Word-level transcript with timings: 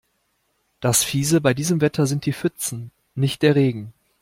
Das 0.79 1.03
Fiese 1.03 1.41
bei 1.41 1.53
diesem 1.53 1.79
Wetter 1.79 2.07
sind 2.07 2.25
die 2.25 2.33
Pfützen, 2.33 2.89
nicht 3.13 3.43
der 3.43 3.53
Regen. 3.53 3.93